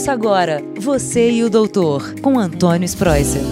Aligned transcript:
Ouça 0.00 0.12
agora 0.12 0.62
Você 0.78 1.30
e 1.30 1.44
o 1.44 1.50
Doutor, 1.50 2.18
com 2.22 2.38
Antônio 2.38 2.86
Spreuser. 2.86 3.42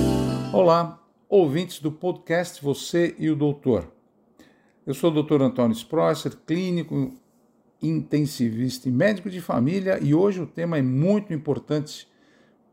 Olá, 0.50 0.98
ouvintes 1.28 1.78
do 1.78 1.92
podcast 1.92 2.64
Você 2.64 3.14
e 3.18 3.28
o 3.28 3.36
Doutor. 3.36 3.92
Eu 4.86 4.94
sou 4.94 5.12
o 5.12 5.22
Dr. 5.22 5.42
Antônio 5.42 5.76
Spreuser, 5.76 6.34
clínico 6.46 7.12
intensivista 7.82 8.88
e 8.88 8.90
médico 8.90 9.28
de 9.28 9.42
família, 9.42 9.98
e 10.02 10.14
hoje 10.14 10.40
o 10.40 10.46
tema 10.46 10.78
é 10.78 10.82
muito 10.82 11.34
importante, 11.34 12.08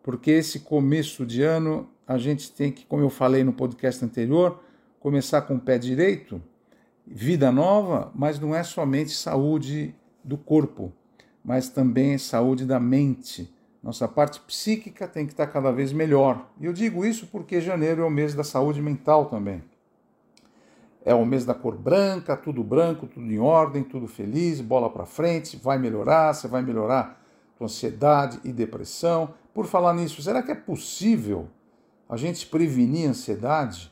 porque 0.02 0.32
esse 0.32 0.62
começo 0.62 1.26
de 1.26 1.44
ano 1.44 1.90
a 2.08 2.18
gente 2.18 2.54
tem 2.54 2.72
que, 2.72 2.86
como 2.86 3.04
eu 3.04 3.10
falei 3.10 3.44
no 3.44 3.52
podcast 3.52 4.06
anterior, 4.06 4.64
começar 5.02 5.42
com 5.42 5.56
o 5.56 5.60
pé 5.60 5.78
direito, 5.78 6.42
vida 7.06 7.52
nova, 7.52 8.10
mas 8.16 8.40
não 8.40 8.56
é 8.56 8.64
somente 8.64 9.12
saúde 9.12 9.94
do 10.24 10.38
corpo, 10.38 10.94
mas 11.44 11.68
também 11.68 12.18
saúde 12.18 12.64
da 12.64 12.80
mente. 12.80 13.54
Nossa 13.86 14.08
parte 14.08 14.40
psíquica 14.40 15.08
tem 15.08 15.28
que 15.28 15.34
estar 15.34 15.46
cada 15.46 15.72
vez 15.72 15.94
melhor. 15.94 16.50
E 16.60 16.66
eu 16.66 16.74
digo 16.74 17.06
isso 17.06 17.28
porque 17.28 17.62
janeiro 17.62 18.02
é 18.02 18.06
o 18.06 18.10
mês 18.10 18.34
da 18.34 18.44
saúde 18.44 18.82
mental 18.82 19.26
também. 19.26 19.64
É 21.06 21.14
o 21.14 21.24
mês 21.24 21.46
da 21.46 21.54
cor 21.54 21.78
branca, 21.78 22.36
tudo 22.36 22.64
branco, 22.64 23.06
tudo 23.06 23.32
em 23.32 23.38
ordem, 23.38 23.84
tudo 23.84 24.08
feliz, 24.08 24.60
bola 24.60 24.90
para 24.90 25.06
frente, 25.06 25.56
vai 25.56 25.78
melhorar, 25.78 26.34
você 26.34 26.48
vai 26.48 26.64
melhorar 26.64 27.24
com 27.60 27.66
ansiedade 27.66 28.40
e 28.44 28.52
depressão. 28.52 29.36
Por 29.54 29.68
falar 29.68 29.94
nisso, 29.94 30.20
será 30.20 30.42
que 30.42 30.52
é 30.52 30.56
possível 30.56 31.48
a 32.10 32.18
gente 32.18 32.48
prevenir 32.48 33.06
a 33.06 33.12
ansiedade? 33.12 33.92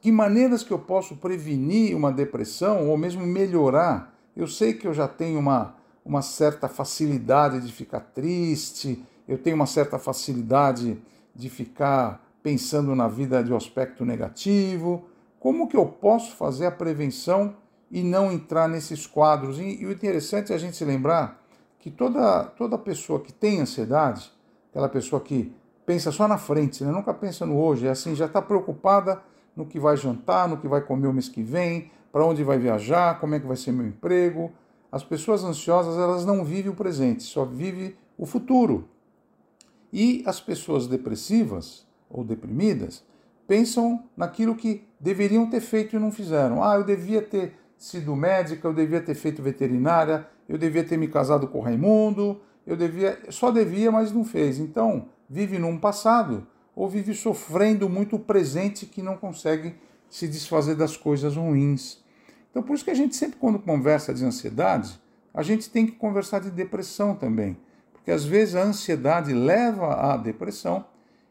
Que 0.00 0.10
maneiras 0.10 0.62
que 0.62 0.72
eu 0.72 0.78
posso 0.78 1.14
prevenir 1.16 1.94
uma 1.94 2.10
depressão 2.10 2.88
ou 2.88 2.96
mesmo 2.96 3.26
melhorar? 3.26 4.18
Eu 4.34 4.46
sei 4.46 4.72
que 4.72 4.88
eu 4.88 4.94
já 4.94 5.06
tenho 5.06 5.38
uma, 5.38 5.76
uma 6.08 6.22
certa 6.22 6.68
facilidade 6.68 7.60
de 7.60 7.70
ficar 7.70 8.00
triste, 8.00 9.04
eu 9.28 9.36
tenho 9.36 9.54
uma 9.54 9.66
certa 9.66 9.98
facilidade 9.98 10.98
de 11.36 11.50
ficar 11.50 12.26
pensando 12.42 12.94
na 12.96 13.06
vida 13.06 13.44
de 13.44 13.52
um 13.52 13.56
aspecto 13.56 14.06
negativo. 14.06 15.04
Como 15.38 15.68
que 15.68 15.76
eu 15.76 15.84
posso 15.84 16.34
fazer 16.34 16.64
a 16.64 16.70
prevenção 16.70 17.54
e 17.90 18.02
não 18.02 18.32
entrar 18.32 18.66
nesses 18.68 19.06
quadros? 19.06 19.58
E, 19.58 19.82
e 19.82 19.86
o 19.86 19.92
interessante 19.92 20.50
é 20.50 20.56
a 20.56 20.58
gente 20.58 20.78
se 20.78 20.84
lembrar 20.84 21.44
que 21.78 21.90
toda, 21.90 22.44
toda 22.44 22.78
pessoa 22.78 23.20
que 23.20 23.32
tem 23.32 23.60
ansiedade, 23.60 24.32
aquela 24.70 24.88
pessoa 24.88 25.20
que 25.20 25.54
pensa 25.84 26.10
só 26.10 26.26
na 26.26 26.38
frente, 26.38 26.82
né? 26.82 26.90
nunca 26.90 27.12
pensa 27.12 27.44
no 27.44 27.58
hoje, 27.60 27.86
é 27.86 27.90
assim, 27.90 28.14
já 28.14 28.24
está 28.24 28.40
preocupada 28.40 29.20
no 29.54 29.66
que 29.66 29.78
vai 29.78 29.96
jantar, 29.96 30.48
no 30.48 30.56
que 30.56 30.66
vai 30.66 30.80
comer 30.80 31.06
o 31.06 31.12
mês 31.12 31.28
que 31.28 31.42
vem, 31.42 31.90
para 32.10 32.24
onde 32.24 32.42
vai 32.42 32.58
viajar, 32.58 33.20
como 33.20 33.34
é 33.34 33.40
que 33.40 33.46
vai 33.46 33.56
ser 33.56 33.72
meu 33.72 33.86
emprego. 33.86 34.50
As 34.90 35.04
pessoas 35.04 35.44
ansiosas, 35.44 35.96
elas 35.96 36.24
não 36.24 36.44
vivem 36.44 36.70
o 36.70 36.74
presente, 36.74 37.22
só 37.22 37.44
vivem 37.44 37.94
o 38.16 38.24
futuro. 38.24 38.88
E 39.92 40.22
as 40.26 40.40
pessoas 40.40 40.86
depressivas 40.86 41.86
ou 42.08 42.24
deprimidas 42.24 43.04
pensam 43.46 44.04
naquilo 44.16 44.54
que 44.54 44.86
deveriam 45.00 45.48
ter 45.48 45.60
feito 45.60 45.96
e 45.96 45.98
não 45.98 46.10
fizeram. 46.10 46.62
Ah, 46.62 46.76
eu 46.76 46.84
devia 46.84 47.22
ter 47.22 47.54
sido 47.76 48.14
médica, 48.16 48.66
eu 48.66 48.74
devia 48.74 49.00
ter 49.00 49.14
feito 49.14 49.42
veterinária, 49.42 50.26
eu 50.48 50.58
devia 50.58 50.84
ter 50.84 50.96
me 50.96 51.08
casado 51.08 51.46
com 51.48 51.58
o 51.58 51.62
Raimundo, 51.62 52.40
eu 52.66 52.76
devia, 52.76 53.18
só 53.30 53.50
devia, 53.50 53.90
mas 53.90 54.12
não 54.12 54.24
fez. 54.24 54.58
Então, 54.58 55.08
vive 55.28 55.58
num 55.58 55.78
passado 55.78 56.46
ou 56.74 56.88
vive 56.88 57.14
sofrendo 57.14 57.88
muito 57.88 58.16
o 58.16 58.20
presente 58.20 58.84
que 58.84 59.02
não 59.02 59.16
consegue 59.16 59.74
se 60.10 60.28
desfazer 60.28 60.74
das 60.74 60.96
coisas 60.96 61.36
ruins. 61.36 62.02
Então, 62.50 62.62
por 62.62 62.74
isso 62.74 62.84
que 62.84 62.90
a 62.90 62.94
gente 62.94 63.14
sempre, 63.14 63.38
quando 63.38 63.58
conversa 63.58 64.12
de 64.12 64.24
ansiedade, 64.24 65.00
a 65.32 65.42
gente 65.42 65.70
tem 65.70 65.86
que 65.86 65.92
conversar 65.92 66.40
de 66.40 66.50
depressão 66.50 67.14
também. 67.14 67.56
Porque 67.92 68.10
às 68.10 68.24
vezes 68.24 68.54
a 68.54 68.62
ansiedade 68.62 69.32
leva 69.32 69.94
à 69.94 70.16
depressão 70.16 70.84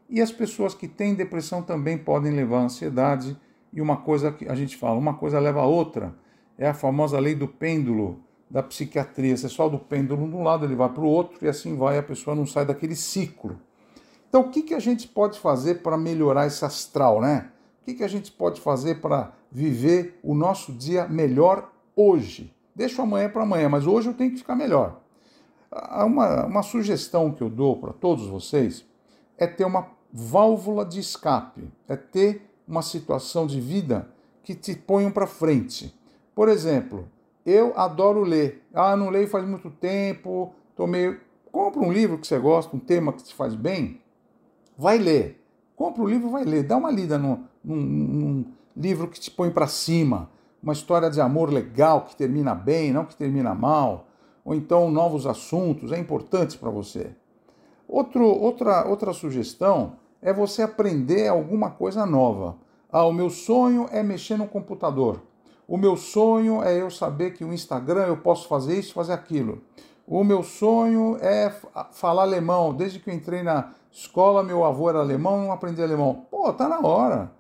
e 0.10 0.22
as 0.22 0.32
pessoas 0.32 0.74
que 0.74 0.88
têm 0.88 1.16
depressão 1.16 1.62
também 1.62 1.98
podem 1.98 2.32
levar 2.32 2.60
à 2.60 2.64
ansiedade 2.64 3.38
e 3.74 3.82
uma 3.82 3.98
coisa 3.98 4.32
que 4.32 4.48
a 4.48 4.56
gente 4.56 4.78
fala, 4.78 4.98
uma 4.98 5.16
coisa 5.16 5.40
leva 5.40 5.62
a 5.62 5.66
outra. 5.66 6.16
É 6.58 6.68
a 6.68 6.74
famosa 6.74 7.20
lei 7.20 7.36
do 7.36 7.48
pêndulo 7.48 8.24
da 8.50 8.64
psiquiatria. 8.64 9.36
Você 9.36 9.50
solta 9.50 9.76
o 9.76 9.80
pêndulo 9.80 10.28
de 10.28 10.36
um 10.36 10.44
lado, 10.44 10.66
ele 10.66 10.76
vai 10.76 10.90
para 10.90 11.04
o 11.04 11.08
outro 11.08 11.38
e 11.42 11.48
assim 11.48 11.76
vai, 11.76 11.98
a 11.98 12.04
pessoa 12.04 12.36
não 12.36 12.46
sai 12.46 12.66
daquele 12.66 12.96
ciclo. 12.96 13.60
Então, 14.30 14.42
o 14.42 14.50
que, 14.50 14.62
que 14.62 14.74
a 14.74 14.80
gente 14.80 15.08
pode 15.08 15.40
fazer 15.40 15.76
para 15.76 15.98
melhorar 15.98 16.48
esse 16.48 16.64
astral, 16.64 17.22
né? 17.22 17.50
O 17.82 17.86
que, 17.86 17.94
que 17.96 18.04
a 18.04 18.08
gente 18.08 18.32
pode 18.32 18.60
fazer 18.60 18.96
para 19.02 19.32
viver 19.52 20.20
o 20.24 20.34
nosso 20.34 20.72
dia 20.72 21.08
melhor 21.08 21.72
hoje? 21.96 22.54
Deixa 22.76 23.02
amanhã 23.02 23.30
para 23.30 23.44
amanhã, 23.44 23.70
mas 23.70 23.88
hoje 23.88 24.10
eu 24.10 24.14
tenho 24.14 24.32
que 24.32 24.38
ficar 24.38 24.56
melhor. 24.56 25.02
Uma, 26.06 26.46
uma 26.46 26.64
sugestão 26.64 27.32
que 27.32 27.42
eu 27.42 27.50
dou 27.50 27.78
para 27.78 27.92
todos 27.92 28.28
vocês 28.28 28.86
é 29.38 29.46
ter 29.46 29.66
uma 29.66 29.88
válvula 30.14 30.86
de 30.86 31.00
escape, 31.00 31.70
é 31.88 31.96
ter 31.96 32.50
uma 32.68 32.82
situação 32.82 33.46
de 33.46 33.60
vida 33.60 34.08
que 34.44 34.56
te 34.56 34.76
ponham 34.76 35.12
para 35.12 35.28
frente. 35.28 35.94
Por 36.34 36.50
exemplo, 36.50 37.08
eu 37.46 37.74
adoro 37.76 38.22
ler. 38.24 38.64
Ah, 38.74 38.96
não 38.96 39.10
leio 39.10 39.28
faz 39.28 39.48
muito 39.48 39.70
tempo, 39.70 40.54
tô 40.76 40.88
meio... 40.88 41.20
Compra 41.52 41.82
um 41.82 41.92
livro 41.92 42.18
que 42.18 42.28
você 42.28 42.38
gosta, 42.38 42.76
um 42.76 42.80
tema 42.80 43.12
que 43.12 43.24
te 43.24 43.34
faz 43.34 43.56
bem, 43.56 44.02
vai 44.78 44.98
ler. 44.98 45.42
Compra 45.76 46.04
o 46.04 46.08
livro, 46.08 46.30
vai 46.30 46.44
ler. 46.44 46.64
Dá 46.64 46.78
uma 46.78 46.92
lida 46.92 47.18
num, 47.18 47.44
num, 47.64 47.76
num 47.76 48.46
livro 48.78 49.08
que 49.08 49.20
te 49.20 49.32
põe 49.32 49.50
para 49.50 49.68
cima, 49.68 50.30
uma 50.62 50.74
história 50.74 51.10
de 51.10 51.20
amor 51.20 51.52
legal 51.52 52.02
que 52.02 52.16
termina 52.16 52.54
bem, 52.54 52.94
não 52.94 53.06
que 53.06 53.16
termina 53.16 53.56
mal, 53.56 54.08
ou 54.46 54.54
então 54.54 54.92
novos 54.92 55.26
assuntos, 55.26 55.92
é 55.92 56.00
importante 56.00 56.58
para 56.58 56.70
você. 56.70 57.12
Outro, 57.88 58.24
outra, 58.26 58.88
outra 58.88 59.14
sugestão 59.14 59.94
é 60.22 60.32
você 60.32 60.62
aprender 60.62 61.28
alguma 61.28 61.72
coisa 61.72 62.06
nova. 62.06 62.56
Ah, 62.92 63.06
o 63.06 63.14
meu 63.14 63.30
sonho 63.30 63.88
é 63.92 64.04
mexer 64.04 64.38
no 64.38 64.48
computador. 64.48 65.22
O 65.68 65.78
meu 65.78 65.98
sonho 65.98 66.64
é 66.64 66.82
eu 66.82 66.90
saber 66.90 67.32
que 67.32 67.44
o 67.44 67.54
Instagram 67.54 68.06
eu 68.06 68.18
posso 68.18 68.48
fazer 68.48 68.80
isso, 68.80 68.94
fazer 68.94 69.14
aquilo. 69.14 69.62
O 70.06 70.24
meu 70.24 70.42
sonho 70.42 71.18
é 71.20 71.54
falar 71.92 72.22
alemão. 72.24 72.74
Desde 72.74 73.00
que 73.00 73.10
eu 73.10 73.14
entrei 73.14 73.44
na 73.44 73.72
escola, 73.92 74.44
meu 74.44 74.64
avô 74.64 74.90
era 74.90 75.00
alemão, 75.00 75.44
não 75.44 75.52
aprendi 75.52 75.82
alemão. 75.82 76.26
Pô, 76.32 76.54
tá 76.54 76.70
na 76.70 76.80
hora. 76.80 77.32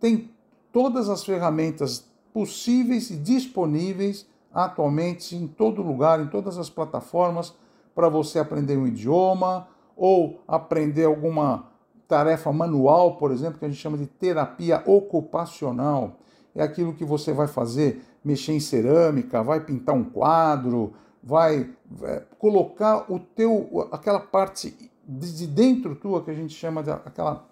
Tem 0.00 0.30
todas 0.76 1.08
as 1.08 1.24
ferramentas 1.24 2.04
possíveis 2.34 3.08
e 3.08 3.16
disponíveis 3.16 4.26
atualmente 4.52 5.34
em 5.34 5.46
todo 5.46 5.80
lugar, 5.80 6.20
em 6.20 6.26
todas 6.26 6.58
as 6.58 6.68
plataformas 6.68 7.54
para 7.94 8.10
você 8.10 8.38
aprender 8.38 8.76
um 8.76 8.86
idioma 8.86 9.66
ou 9.96 10.42
aprender 10.46 11.06
alguma 11.06 11.64
tarefa 12.06 12.52
manual, 12.52 13.16
por 13.16 13.32
exemplo, 13.32 13.58
que 13.58 13.64
a 13.64 13.68
gente 13.68 13.80
chama 13.80 13.96
de 13.96 14.06
terapia 14.06 14.82
ocupacional. 14.84 16.18
É 16.54 16.62
aquilo 16.62 16.92
que 16.92 17.06
você 17.06 17.32
vai 17.32 17.48
fazer, 17.48 18.04
mexer 18.22 18.52
em 18.52 18.60
cerâmica, 18.60 19.42
vai 19.42 19.60
pintar 19.60 19.94
um 19.94 20.04
quadro, 20.04 20.92
vai 21.22 21.70
é, 22.02 22.22
colocar 22.38 23.10
o 23.10 23.18
teu 23.18 23.88
aquela 23.90 24.20
parte 24.20 24.76
de 25.08 25.46
dentro 25.46 25.96
tua 25.96 26.22
que 26.22 26.30
a 26.30 26.34
gente 26.34 26.52
chama 26.52 26.82
de 26.82 26.90
aquela 26.90 27.46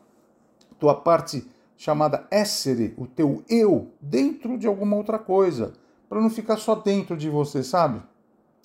tua 0.79 0.95
parte 0.95 1.54
chamada 1.85 2.27
essere, 2.31 2.95
o 2.97 3.07
teu 3.07 3.45
eu, 3.47 3.91
dentro 4.01 4.57
de 4.57 4.67
alguma 4.67 4.97
outra 4.97 5.19
coisa, 5.19 5.75
para 6.09 6.19
não 6.19 6.31
ficar 6.31 6.57
só 6.57 6.75
dentro 6.75 7.15
de 7.15 7.29
você, 7.29 7.63
sabe? 7.63 8.01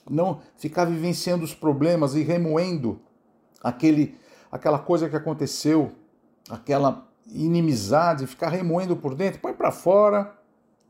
Não 0.10 0.40
ficar 0.56 0.86
vivenciando 0.86 1.44
os 1.44 1.54
problemas 1.54 2.16
e 2.16 2.24
remoendo 2.24 2.98
aquele 3.62 4.18
aquela 4.50 4.80
coisa 4.80 5.10
que 5.10 5.18
aconteceu, 5.18 5.92
aquela 6.50 7.10
inimizade, 7.28 8.26
ficar 8.26 8.48
remoendo 8.48 8.96
por 8.96 9.14
dentro, 9.14 9.42
põe 9.42 9.52
para 9.52 9.70
fora 9.70 10.34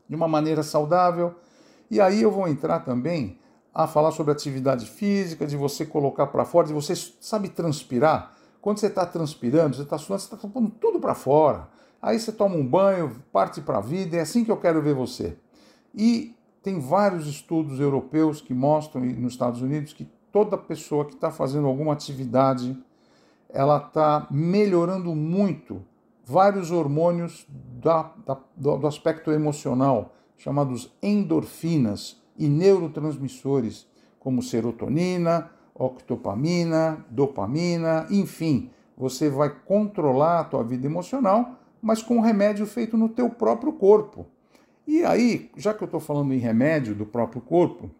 de 0.08 0.14
uma 0.14 0.28
maneira 0.28 0.62
saudável. 0.62 1.34
E 1.90 2.00
aí 2.00 2.22
eu 2.22 2.30
vou 2.30 2.46
entrar 2.46 2.78
também 2.80 3.40
a 3.74 3.88
falar 3.88 4.12
sobre 4.12 4.30
atividade 4.30 4.86
física, 4.86 5.44
de 5.44 5.56
você 5.56 5.84
colocar 5.84 6.28
para 6.28 6.44
fora, 6.44 6.68
de 6.68 6.72
você, 6.72 6.94
sabe, 6.94 7.48
transpirar. 7.48 8.36
Quando 8.60 8.78
você 8.78 8.86
está 8.86 9.04
transpirando, 9.04 9.74
você 9.74 9.82
está 9.82 9.98
suando, 9.98 10.22
você 10.22 10.32
está 10.32 10.48
pondo 10.48 10.70
tudo 10.70 11.00
para 11.00 11.16
fora. 11.16 11.79
Aí 12.00 12.18
você 12.18 12.32
toma 12.32 12.56
um 12.56 12.66
banho, 12.66 13.22
parte 13.32 13.60
para 13.60 13.78
a 13.78 13.80
vida, 13.80 14.16
é 14.16 14.20
assim 14.20 14.44
que 14.44 14.50
eu 14.50 14.56
quero 14.56 14.80
ver 14.80 14.94
você. 14.94 15.36
E 15.94 16.34
tem 16.62 16.78
vários 16.78 17.26
estudos 17.26 17.80
europeus 17.80 18.40
que 18.40 18.54
mostram, 18.54 19.04
e 19.04 19.12
nos 19.12 19.32
Estados 19.32 19.60
Unidos, 19.62 19.92
que 19.92 20.08
toda 20.32 20.56
pessoa 20.56 21.04
que 21.04 21.14
está 21.14 21.30
fazendo 21.30 21.66
alguma 21.66 21.92
atividade 21.92 22.76
ela 23.52 23.78
está 23.78 24.26
melhorando 24.30 25.14
muito 25.14 25.82
vários 26.24 26.70
hormônios 26.70 27.46
da, 27.82 28.12
da, 28.24 28.38
do, 28.56 28.76
do 28.76 28.86
aspecto 28.86 29.32
emocional, 29.32 30.14
chamados 30.36 30.92
endorfinas 31.02 32.22
e 32.38 32.48
neurotransmissores, 32.48 33.86
como 34.18 34.42
serotonina, 34.42 35.50
octopamina, 35.74 37.04
dopamina, 37.10 38.06
enfim, 38.10 38.70
você 38.96 39.28
vai 39.28 39.50
controlar 39.50 40.40
a 40.40 40.44
tua 40.44 40.62
vida 40.62 40.86
emocional, 40.86 41.56
mas 41.80 42.02
com 42.02 42.16
um 42.16 42.20
remédio 42.20 42.66
feito 42.66 42.96
no 42.96 43.08
teu 43.08 43.30
próprio 43.30 43.72
corpo. 43.72 44.26
E 44.86 45.04
aí, 45.04 45.50
já 45.56 45.72
que 45.72 45.82
eu 45.82 45.86
estou 45.86 46.00
falando 46.00 46.34
em 46.34 46.38
remédio 46.38 46.94
do 46.94 47.06
próprio 47.06 47.40
corpo, 47.40 47.90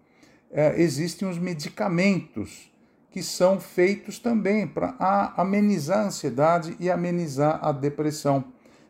é, 0.50 0.80
existem 0.80 1.28
os 1.28 1.38
medicamentos 1.38 2.70
que 3.10 3.22
são 3.22 3.58
feitos 3.60 4.18
também 4.18 4.66
para 4.66 4.94
amenizar 5.36 6.00
a 6.00 6.06
ansiedade 6.06 6.76
e 6.78 6.90
amenizar 6.90 7.58
a 7.62 7.72
depressão. 7.72 8.44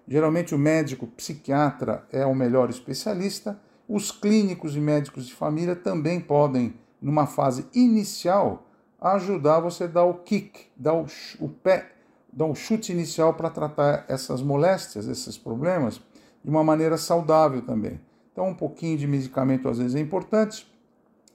Geralmente 0.06 0.54
o 0.54 0.58
médico 0.58 1.06
psiquiatra 1.06 2.06
é 2.12 2.24
o 2.26 2.34
melhor 2.34 2.68
especialista, 2.68 3.60
os 3.88 4.10
clínicos 4.10 4.76
e 4.76 4.80
médicos 4.80 5.26
de 5.26 5.34
família 5.34 5.74
também 5.74 6.20
podem, 6.20 6.74
numa 7.00 7.26
fase 7.26 7.66
inicial, 7.74 8.66
ajudar 9.00 9.60
você 9.60 9.84
a 9.84 9.88
dar 9.88 10.04
o 10.04 10.14
kick, 10.14 10.66
dar 10.76 10.94
o, 10.94 11.06
o 11.38 11.48
pé, 11.48 11.92
dar 12.32 12.44
um 12.44 12.54
chute 12.54 12.92
inicial 12.92 13.34
para 13.34 13.50
tratar 13.50 14.04
essas 14.08 14.42
moléstias, 14.42 15.08
esses 15.08 15.36
problemas, 15.36 16.00
de 16.42 16.50
uma 16.50 16.64
maneira 16.64 16.96
saudável 16.96 17.62
também. 17.62 18.00
Então, 18.32 18.48
um 18.48 18.54
pouquinho 18.54 18.96
de 18.96 19.06
medicamento 19.06 19.68
às 19.68 19.78
vezes 19.78 19.94
é 19.94 20.00
importante. 20.00 20.66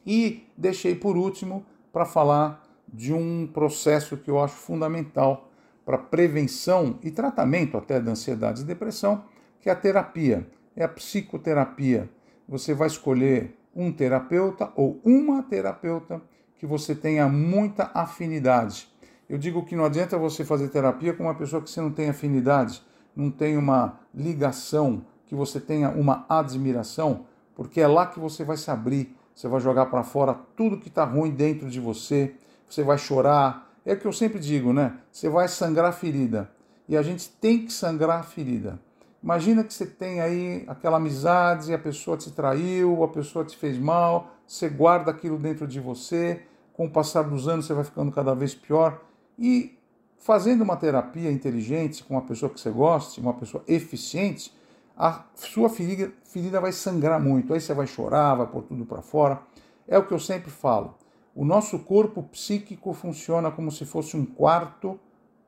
E 0.06 0.48
deixei 0.58 0.96
por 0.96 1.18
último 1.18 1.66
para 1.92 2.06
falar 2.06 2.64
de 2.92 3.14
um 3.14 3.48
processo 3.48 4.18
que 4.18 4.30
eu 4.30 4.42
acho 4.42 4.56
fundamental 4.56 5.50
para 5.86 5.98
prevenção 5.98 6.98
e 7.04 7.12
tratamento 7.12 7.78
até 7.78 8.00
da 8.00 8.12
ansiedade 8.12 8.62
e 8.62 8.66
depressão, 8.66 9.24
que 9.60 9.70
é 9.70 9.72
a 9.72 9.76
terapia, 9.76 10.48
é 10.76 10.84
a 10.84 10.88
psicoterapia. 10.88 12.10
Você 12.48 12.74
vai 12.74 12.88
escolher 12.88 13.58
um 13.76 13.92
terapeuta 13.92 14.72
ou 14.76 15.00
uma 15.04 15.44
terapeuta 15.44 16.22
que 16.58 16.66
você 16.66 16.96
tenha 16.96 17.28
muita 17.28 17.92
afinidade. 17.94 18.88
Eu 19.28 19.38
digo 19.38 19.66
que 19.66 19.76
não 19.76 19.86
adianta 19.86 20.18
você 20.18 20.46
fazer 20.46 20.68
terapia 20.70 21.14
com 21.14 21.24
uma 21.24 21.34
pessoa 21.34 21.62
que 21.62 21.70
você 21.70 21.82
não 21.82 21.92
tem 21.92 22.10
afinidade, 22.10 22.84
não 23.16 23.32
tem 23.32 23.58
uma 23.58 24.00
ligação, 24.14 25.04
que 25.26 25.34
você 25.34 25.60
tenha 25.60 25.90
uma 25.90 26.26
admiração, 26.30 27.26
porque 27.56 27.82
é 27.82 27.88
lá 27.88 28.06
que 28.06 28.20
você 28.20 28.44
vai 28.44 28.58
se 28.58 28.70
abrir, 28.70 29.16
você 29.34 29.48
vai 29.48 29.60
jogar 29.60 29.88
para 29.88 30.04
fora 30.04 30.36
tudo 30.56 30.80
que 30.80 30.90
está 30.90 31.04
ruim 31.04 31.32
dentro 31.32 31.70
de 31.70 31.80
você, 31.80 32.36
você 32.70 32.84
vai 32.84 32.98
chorar. 32.98 33.74
É 33.84 33.94
o 33.94 34.00
que 34.00 34.06
eu 34.06 34.14
sempre 34.14 34.40
digo, 34.40 34.72
né? 34.72 34.98
Você 35.12 35.28
vai 35.28 35.48
sangrar 35.48 35.90
a 35.90 35.92
ferida. 35.92 36.50
E 36.88 36.96
a 36.96 37.02
gente 37.02 37.30
tem 37.30 37.66
que 37.66 37.74
sangrar 37.74 38.20
a 38.20 38.24
ferida. 38.24 38.80
Imagina 39.24 39.64
que 39.64 39.74
você 39.74 39.88
tem 39.88 40.22
aí 40.22 40.64
aquela 40.68 40.98
amizade, 40.98 41.74
a 41.74 41.80
pessoa 41.80 42.16
te 42.16 42.30
traiu, 42.32 43.04
a 43.04 43.08
pessoa 43.08 43.44
te 43.44 43.58
fez 43.58 43.78
mal, 43.80 44.36
você 44.46 44.70
guarda 44.70 45.10
aquilo 45.10 45.40
dentro 45.40 45.68
de 45.68 45.80
você, 45.80 46.44
com 46.74 46.86
o 46.86 46.92
passar 46.92 47.24
dos 47.24 47.48
anos 47.48 47.66
você 47.66 47.74
vai 47.74 47.84
ficando 47.84 48.12
cada 48.12 48.36
vez 48.36 48.54
pior. 48.54 49.02
E 49.38 49.78
fazendo 50.18 50.64
uma 50.64 50.76
terapia 50.76 51.32
inteligente 51.32 52.04
com 52.04 52.16
uma 52.16 52.22
pessoa 52.22 52.50
que 52.50 52.60
você 52.60 52.70
goste, 52.70 53.20
uma 53.20 53.34
pessoa 53.34 53.64
eficiente, 53.68 54.54
a 54.98 55.24
sua 55.36 55.70
ferida, 55.70 56.12
ferida 56.24 56.60
vai 56.62 56.72
sangrar 56.72 57.20
muito. 57.20 57.54
Aí 57.54 57.60
você 57.60 57.74
vai 57.74 57.88
chorar, 57.88 58.36
vai 58.36 58.48
pôr 58.48 58.64
tudo 58.64 58.86
para 58.86 59.02
fora. 59.02 59.42
É 59.88 59.98
o 59.98 60.06
que 60.06 60.14
eu 60.14 60.20
sempre 60.20 60.50
falo. 60.50 60.96
O 61.36 61.44
nosso 61.44 61.80
corpo 61.80 62.24
psíquico 62.24 62.94
funciona 62.94 63.52
como 63.52 63.70
se 63.70 63.86
fosse 63.86 64.16
um 64.16 64.26
quarto 64.26 65.00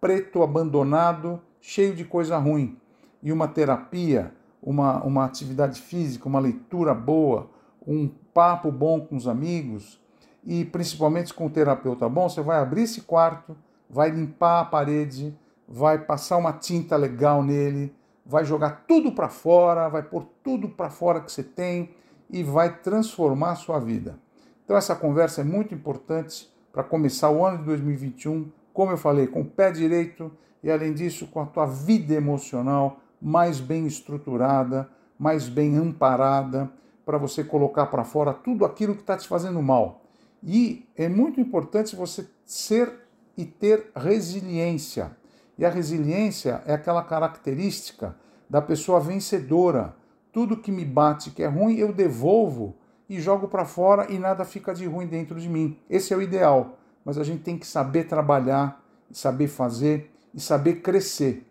preto 0.02 0.44
abandonado, 0.44 1.42
cheio 1.62 1.96
de 1.96 2.04
coisa 2.04 2.38
ruim. 2.38 2.78
E 3.24 3.32
uma 3.32 3.48
terapia, 3.48 4.34
uma, 4.62 5.02
uma 5.04 5.26
atividade 5.26 5.82
física, 5.82 6.28
uma 6.28 6.40
leitura 6.40 6.94
boa, 6.94 7.50
um 7.86 8.08
papo 8.34 8.72
bom 8.72 9.00
com 9.00 9.16
os 9.16 9.28
amigos 9.28 10.00
e 10.46 10.66
principalmente 10.66 11.34
com 11.34 11.46
o 11.46 11.50
terapeuta 11.50 12.08
bom, 12.08 12.30
você 12.30 12.42
vai 12.42 12.60
abrir 12.60 12.84
esse 12.84 13.02
quarto, 13.02 13.56
vai 13.90 14.10
limpar 14.10 14.62
a 14.62 14.66
parede, 14.66 15.38
vai 15.68 15.98
passar 15.98 16.38
uma 16.38 16.54
tinta 16.54 16.96
legal 16.96 17.44
nele, 17.44 17.94
vai 18.26 18.44
jogar 18.44 18.86
tudo 18.88 19.12
para 19.12 19.30
fora, 19.30 19.90
vai 19.90 20.04
pôr 20.04 20.26
tudo 20.44 20.70
para 20.70 20.90
fora 20.90 21.22
que 21.22 21.32
você 21.32 21.44
tem 21.44 21.92
e 22.30 22.44
vai 22.44 22.78
transformar 22.80 23.52
a 23.52 23.56
sua 23.56 23.80
vida. 23.80 24.20
Então 24.64 24.76
essa 24.76 24.96
conversa 24.96 25.42
é 25.42 25.44
muito 25.44 25.74
importante 25.74 26.52
para 26.72 26.84
começar 26.84 27.30
o 27.30 27.46
ano 27.46 27.60
de 27.60 27.64
2021, 27.66 28.52
como 28.74 28.92
eu 28.92 28.98
falei, 28.98 29.28
com 29.28 29.42
o 29.42 29.46
pé 29.46 29.72
direito 29.72 30.32
e 30.62 30.70
além 30.70 30.94
disso 30.94 31.28
com 31.28 31.40
a 31.40 31.46
tua 31.46 31.66
vida 31.66 32.14
emocional 32.14 33.00
mais 33.22 33.60
bem 33.60 33.88
estruturada, 33.88 34.90
mais 35.18 35.50
bem 35.50 35.78
amparada, 35.78 36.70
para 37.06 37.18
você 37.18 37.44
colocar 37.44 37.88
para 37.88 38.04
fora 38.04 38.34
tudo 38.34 38.66
aquilo 38.66 38.94
que 38.94 39.02
está 39.02 39.16
te 39.18 39.28
fazendo 39.28 39.62
mal. 39.62 40.02
E 40.44 40.86
é 40.96 41.08
muito 41.08 41.40
importante 41.40 41.96
você 41.96 42.30
ser 42.46 43.07
e 43.38 43.46
ter 43.46 43.92
resiliência. 43.96 45.16
E 45.58 45.66
a 45.66 45.70
resiliência 45.70 46.62
é 46.66 46.74
aquela 46.74 47.04
característica 47.04 48.16
da 48.50 48.62
pessoa 48.62 49.00
vencedora. 49.00 49.96
Tudo 50.32 50.58
que 50.58 50.72
me 50.72 50.84
bate 50.84 51.32
que 51.32 51.44
é 51.44 51.48
ruim, 51.48 51.76
eu 51.76 51.94
devolvo 51.94 52.76
e 53.10 53.22
jogo 53.22 53.48
para 53.48 53.66
fora 53.66 54.12
e 54.12 54.20
nada 54.20 54.44
fica 54.44 54.74
de 54.74 54.86
ruim 54.86 55.08
dentro 55.08 55.40
de 55.40 55.48
mim. 55.48 55.78
Esse 55.90 56.14
é 56.14 56.18
o 56.18 56.22
ideal, 56.22 56.78
mas 57.06 57.18
a 57.18 57.24
gente 57.24 57.44
tem 57.44 57.58
que 57.58 57.68
saber 57.68 58.06
trabalhar, 58.06 58.84
saber 59.12 59.48
fazer 59.48 60.12
e 60.34 60.40
saber 60.40 60.82
crescer. 60.82 61.46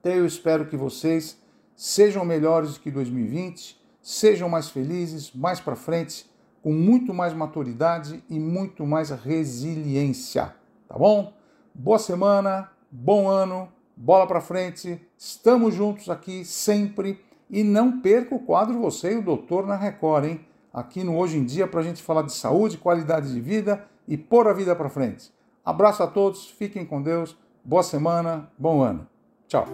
Então 0.00 0.12
eu 0.12 0.24
espero 0.24 0.66
que 0.66 0.76
vocês 0.76 1.38
sejam 1.76 2.24
melhores 2.24 2.78
que 2.78 2.90
2020, 2.90 3.78
sejam 4.02 4.48
mais 4.48 4.68
felizes, 4.68 5.32
mais 5.32 5.60
para 5.60 5.76
frente, 5.76 6.28
com 6.62 6.72
muito 6.72 7.14
mais 7.14 7.32
maturidade 7.32 8.22
e 8.28 8.38
muito 8.38 8.86
mais 8.86 9.10
resiliência, 9.10 10.54
tá 10.88 10.98
bom? 10.98 11.32
Boa 11.74 11.98
semana, 11.98 12.70
bom 12.90 13.28
ano, 13.28 13.68
bola 13.96 14.26
para 14.26 14.40
frente. 14.40 15.00
Estamos 15.16 15.74
juntos 15.74 16.08
aqui 16.08 16.44
sempre 16.44 17.20
e 17.50 17.62
não 17.62 18.00
perca 18.00 18.34
o 18.34 18.40
quadro 18.40 18.80
você 18.80 19.12
e 19.12 19.18
o 19.18 19.22
doutor 19.22 19.66
na 19.66 19.76
Record, 19.76 20.24
hein? 20.24 20.48
aqui 20.72 21.02
no 21.02 21.16
Hoje 21.16 21.38
em 21.38 21.44
Dia 21.44 21.66
para 21.66 21.80
a 21.80 21.82
gente 21.82 22.02
falar 22.02 22.22
de 22.22 22.32
saúde, 22.32 22.78
qualidade 22.78 23.32
de 23.32 23.40
vida 23.40 23.84
e 24.06 24.16
pôr 24.16 24.48
a 24.48 24.52
vida 24.52 24.74
para 24.74 24.88
frente. 24.88 25.30
Abraço 25.64 26.02
a 26.02 26.06
todos, 26.06 26.46
fiquem 26.46 26.84
com 26.84 27.02
Deus, 27.02 27.36
boa 27.64 27.82
semana, 27.82 28.50
bom 28.56 28.80
ano. 28.80 29.06
Tchau. 29.46 29.66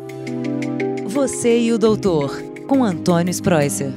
Você 1.06 1.58
e 1.60 1.72
o 1.72 1.78
Doutor, 1.78 2.31
com 2.67 2.82
Antônio 2.82 3.31
Spreuser. 3.31 3.93